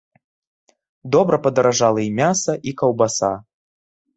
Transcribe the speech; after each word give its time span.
Добра 1.17 1.39
падаражала 1.45 2.01
і 2.07 2.09
мяса, 2.23 2.57
і 2.73 2.75
каўбаса. 2.81 3.31